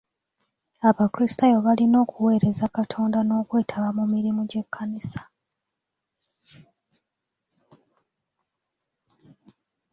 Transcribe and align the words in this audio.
Abakrisitaayo 0.89 1.57
balina 1.67 1.97
okuweereza 2.05 2.65
Katonda 2.77 3.19
n'okwetaba 3.23 3.89
mu 3.97 4.05
mirimu 4.13 4.41
gy'ekkanisa. 4.49 5.21